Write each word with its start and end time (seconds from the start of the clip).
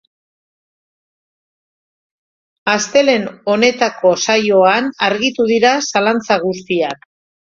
Astelehen 2.73 3.27
honetako 3.53 4.15
saioan 4.25 4.89
argituko 5.09 5.49
dira 5.53 5.75
zalantza 5.93 6.41
guztiak. 6.49 7.07